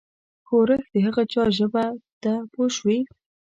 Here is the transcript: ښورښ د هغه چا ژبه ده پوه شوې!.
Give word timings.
ښورښ 0.47 0.83
د 0.93 0.95
هغه 1.05 1.23
چا 1.31 1.43
ژبه 1.57 1.85
ده 2.23 2.33
پوه 2.51 2.67
شوې!. 2.75 2.99